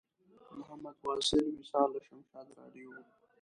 محمد 0.59 0.95
واصل 1.05 1.45
وصال 1.59 1.87
له 1.93 1.99
شمشاد 2.07 2.47
راډیو 2.59 2.87
و. 2.93 2.97